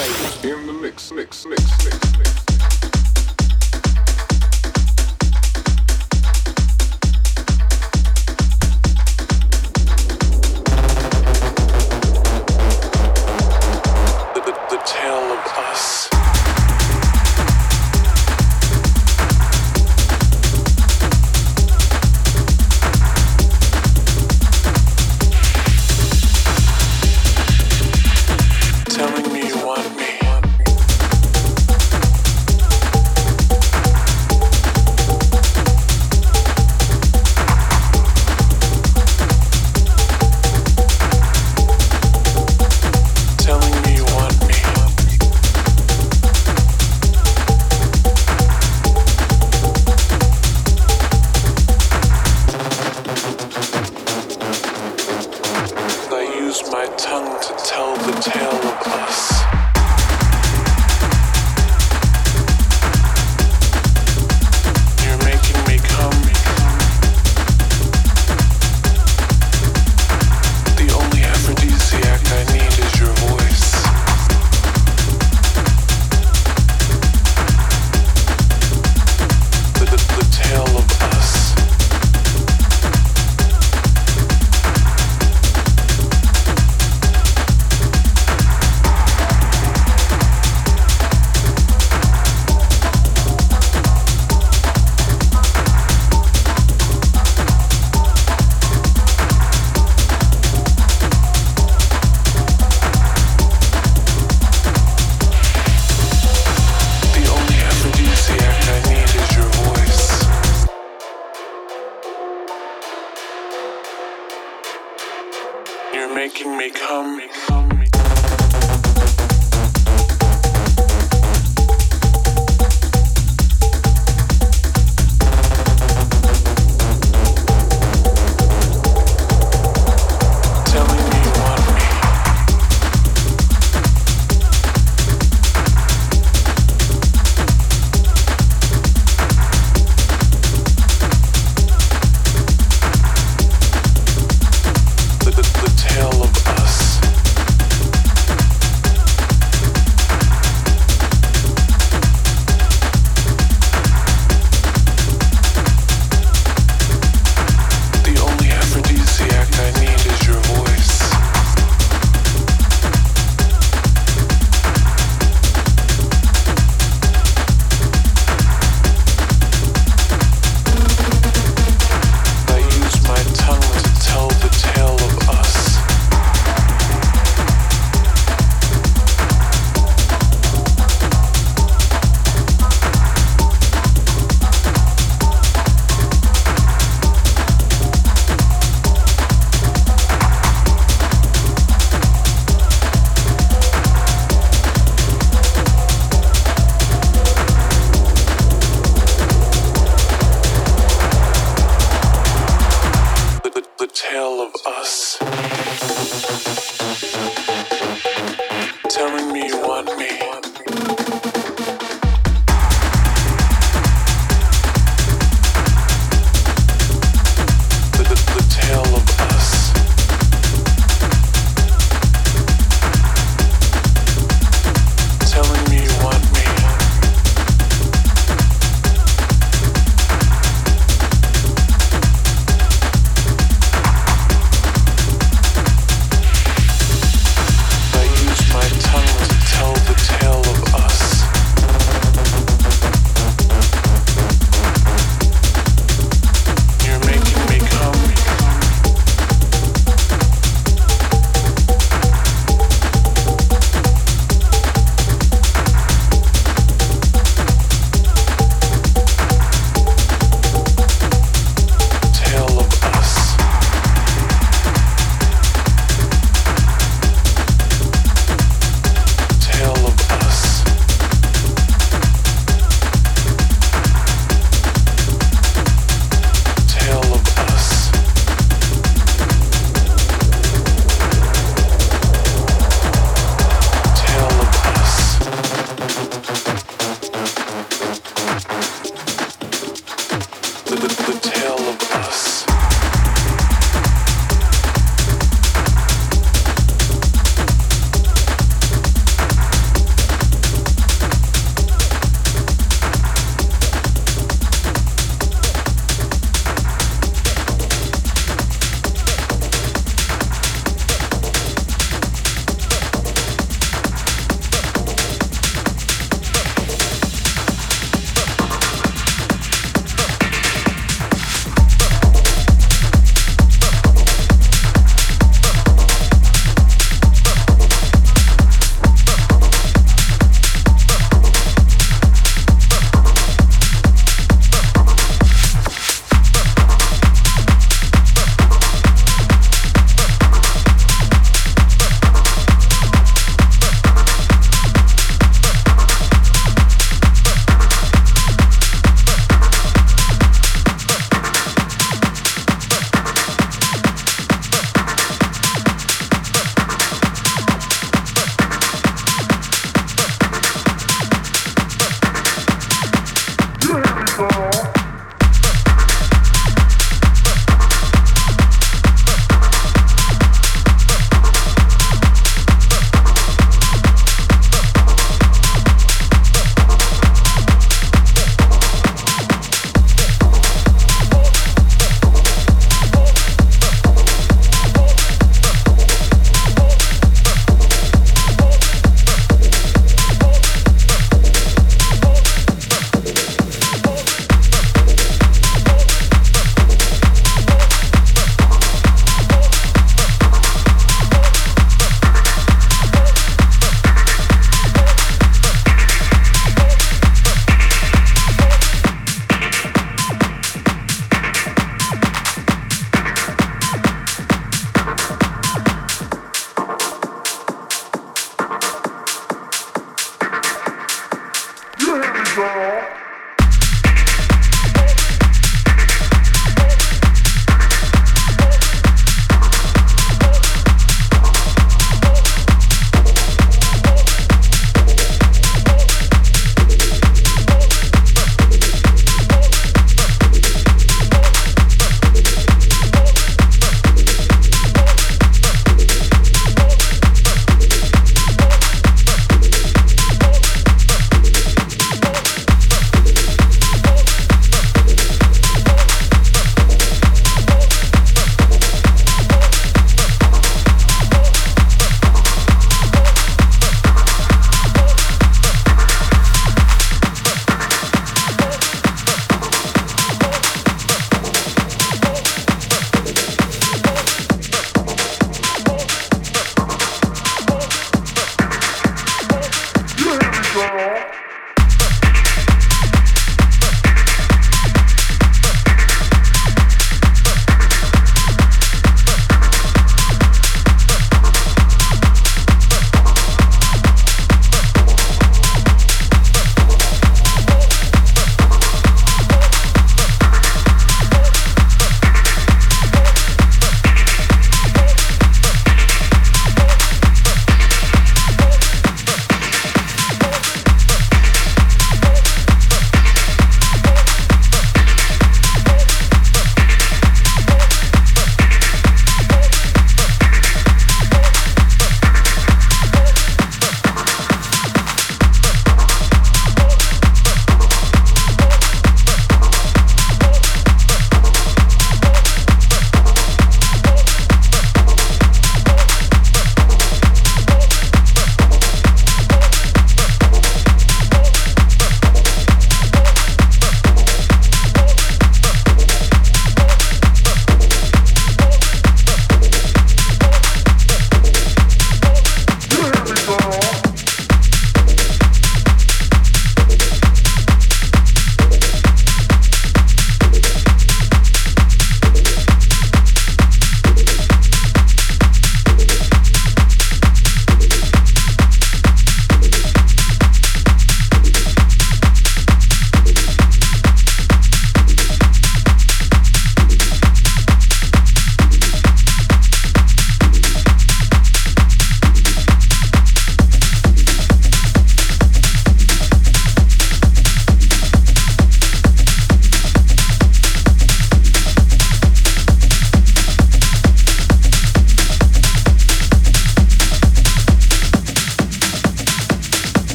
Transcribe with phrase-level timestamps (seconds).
[0.00, 2.39] In the mix, mix, mix, mix, mix.